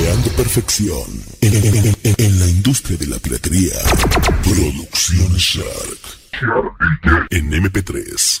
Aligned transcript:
Creando 0.00 0.30
perfección 0.30 1.04
en, 1.42 1.54
en- 1.54 1.76
en- 2.02 2.14
en 2.16 2.38
la 2.40 2.46
industria 2.46 2.96
de 2.96 3.06
la 3.06 3.18
piratería. 3.18 3.74
Producciones 4.42 5.42
Shark. 5.42 7.28
En 7.28 7.50
MP3. 7.52 8.40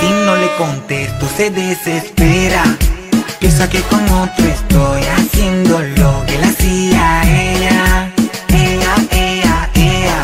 Si 0.00 0.08
no 0.24 0.36
le 0.36 0.48
contesto 0.56 1.28
se 1.36 1.50
desespera 1.50 2.62
Piensa 3.38 3.68
que 3.68 3.82
con 3.82 4.02
otro 4.08 4.46
estoy 4.46 5.02
haciendo 5.02 5.78
lo 5.80 6.24
que 6.26 6.38
le 6.38 6.44
hacía 6.46 7.22
ella 7.24 8.14
Ella, 8.48 8.94
ella, 9.10 9.70
ella 9.74 10.20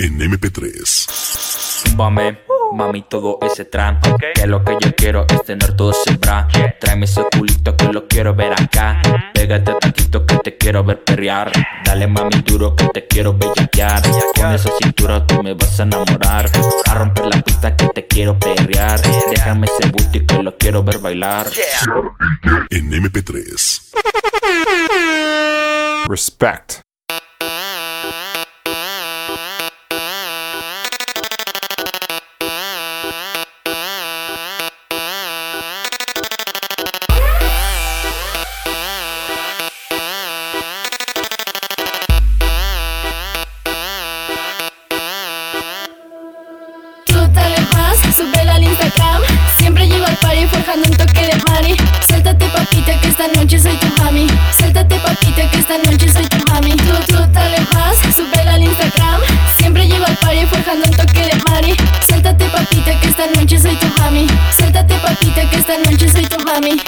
En 0.00 0.18
MP3. 0.18 0.84
Súbame, 0.84 2.38
mami, 2.72 3.02
todo 3.02 3.38
ese 3.42 3.64
trap 3.64 4.02
Que 4.34 4.46
lo 4.46 4.64
que 4.64 4.76
yo 4.80 4.94
quiero 4.94 5.26
es 5.28 5.42
tener 5.44 5.74
todo 5.76 5.90
ese 5.90 6.16
bra. 6.16 6.48
Tráeme 6.80 7.04
ese 7.04 7.22
culito 7.36 7.76
que 7.76 7.86
lo 7.86 8.06
quiero 8.08 8.34
ver 8.34 8.52
acá. 8.52 9.00
Pégate 9.32 9.72
tantito 9.80 10.26
que 10.26 10.36
te 10.38 10.56
quiero 10.56 10.84
ver 10.84 11.02
perrear. 11.04 11.52
Dale 11.84 12.06
mami 12.06 12.42
duro 12.42 12.74
que 12.74 12.88
te 12.88 13.06
quiero 13.06 13.34
bellaquear. 13.34 14.02
Con 14.36 14.52
esa 14.52 14.70
cintura 14.80 15.26
tú 15.26 15.42
me 15.42 15.54
vas 15.54 15.78
a 15.80 15.82
enamorar. 15.84 16.50
A 16.88 16.94
romper 16.94 17.26
la 17.26 17.42
pista 17.42 17.76
que 17.76 17.88
te 17.88 18.06
quiero 18.06 18.38
perrear. 18.38 19.00
Déjame 19.30 19.66
ese 19.66 19.88
booty 19.90 20.26
que 20.26 20.42
lo 20.42 20.56
quiero 20.56 20.82
ver 20.82 20.98
bailar. 20.98 21.46
En 22.70 22.90
MP3. 22.90 23.92
Respect. 26.08 26.82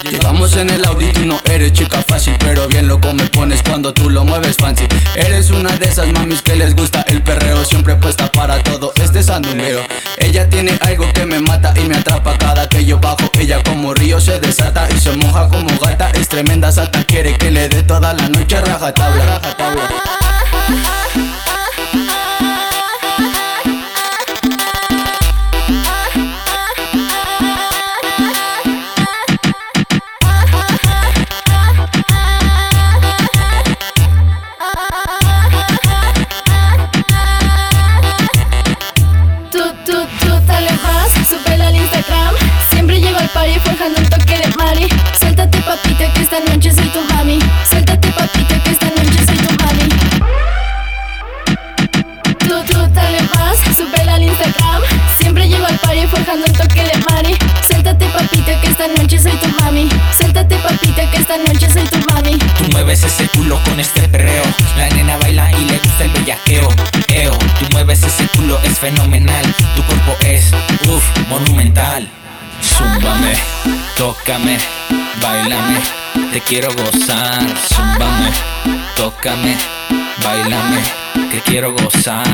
Llegamos 0.02 0.56
en 0.56 0.70
el 0.70 0.84
Audi, 0.84 1.12
tú 1.12 1.24
no 1.24 1.40
eres 1.50 1.72
chica 1.72 2.02
fácil 2.06 2.34
Pero 2.40 2.68
bien 2.68 2.88
loco 2.88 3.12
me 3.14 3.24
pones 3.24 3.62
cuando 3.62 3.92
tú 3.94 4.10
lo 4.10 4.24
mueves 4.24 4.56
fancy 4.56 4.86
Eres 5.14 5.50
una 5.50 5.70
de 5.76 5.86
esas 5.86 6.12
mamis 6.12 6.42
que 6.42 6.56
les 6.56 6.74
gusta 6.74 7.04
el 7.08 7.22
perreo 7.22 7.64
Siempre 7.64 7.94
puesta 7.96 8.30
para 8.30 8.62
todo 8.62 8.92
este 8.96 9.22
sandungueo 9.22 9.80
Ella 10.18 10.48
tiene 10.48 10.78
algo 10.82 11.10
que 11.12 11.24
me 11.24 11.40
mata 11.40 11.72
y 11.76 11.88
me 11.88 11.96
atrapa 11.96 12.36
Cada 12.38 12.68
que 12.68 12.84
yo 12.84 12.98
bajo, 12.98 13.30
ella 13.38 13.62
como 13.62 13.94
río 13.94 14.20
se 14.20 14.38
desata 14.40 14.88
Y 14.94 15.00
se 15.00 15.12
moja 15.12 15.48
como 15.48 15.78
gata, 15.78 16.10
es 16.10 16.28
tremenda 16.28 16.70
sata 16.72 17.04
Quiere 17.04 17.36
que 17.38 17.50
le 17.50 17.68
dé 17.68 17.82
toda 17.82 18.12
la 18.14 18.28
noche 18.28 18.60
rajatabla, 18.60 19.24
rajatabla. 19.38 20.93
Forjando 56.24 56.46
un 56.46 56.52
toque 56.52 56.82
de 56.82 56.98
mari. 57.10 57.36
Suéltate 57.66 58.06
papita 58.06 58.60
que 58.60 58.68
esta 58.68 58.88
noche 58.88 59.18
soy 59.18 59.32
tu 59.32 59.48
mami. 59.62 59.88
Suéltate 60.16 60.56
papita 60.56 61.10
que 61.10 61.16
esta 61.18 61.36
noche 61.36 61.70
soy 61.70 61.84
tu 61.84 61.98
mami. 62.12 62.38
Tú 62.58 62.64
mueves 62.72 63.02
ese 63.02 63.28
culo 63.28 63.60
con 63.64 63.78
este 63.78 64.08
perreo. 64.08 64.42
La 64.76 64.88
nena 64.90 65.16
baila 65.18 65.50
y 65.52 65.64
le 65.64 65.78
gusta 65.78 66.04
el 66.04 66.10
bellaqueo. 66.10 66.68
Eo, 67.08 67.32
tú 67.58 67.66
mueves 67.72 68.02
ese 68.02 68.26
culo, 68.28 68.58
es 68.64 68.78
fenomenal. 68.78 69.44
Tu 69.76 69.82
cuerpo 69.82 70.16
es, 70.20 70.50
uff, 70.88 71.04
monumental. 71.28 72.08
Zúmbame, 72.62 73.34
tócame, 73.96 74.58
bailame. 75.20 75.80
Te 76.32 76.40
quiero 76.40 76.68
gozar. 76.72 77.42
Zúmbame, 77.68 78.30
tócame, 78.96 79.56
bailame. 80.22 80.80
Que 81.30 81.40
quiero 81.40 81.72
gozar. 81.72 82.24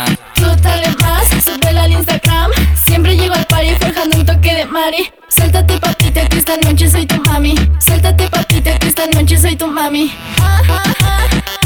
Dale 0.63 0.89
más, 1.01 1.29
súbela 1.45 1.85
al 1.85 1.93
Instagram 1.93 2.50
mari 4.91 5.11
Suéltate 5.29 5.79
papita 5.79 6.27
que 6.27 6.39
esta 6.39 6.57
noche 6.57 6.89
soy 6.91 7.07
tu 7.07 7.21
mami. 7.23 7.55
Suéltate 7.79 8.29
papita 8.29 8.79
que 8.79 8.89
esta 8.89 9.07
noche 9.07 9.37
soy 9.37 9.57
tu 9.57 9.67
mami. 9.67 10.11
DJ 10.41 11.60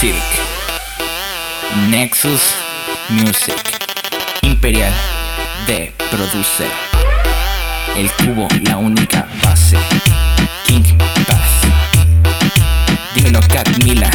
Cirque 0.00 0.20
Nexus 1.88 2.40
Music. 3.08 3.56
Imperial 4.42 4.92
de 5.66 5.90
Producer. 6.10 6.70
El 7.96 8.10
cubo, 8.12 8.46
la 8.64 8.76
única 8.76 9.26
base. 9.42 9.78
King 10.66 10.82
Bass. 11.26 11.50
Dímelo 13.14 13.40
Cat 13.48 13.68
Mila 13.84 14.10